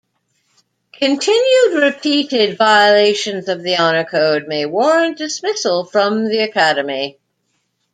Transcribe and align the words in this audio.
Continued, 0.93 1.83
repeated 1.83 2.57
violations 2.57 3.47
of 3.47 3.61
the 3.61 3.77
Honor 3.77 4.03
Code 4.03 4.47
may 4.47 4.65
warrant 4.65 5.19
dismissal 5.19 5.85
from 5.85 6.27
the 6.27 6.39
Academy. 6.39 7.19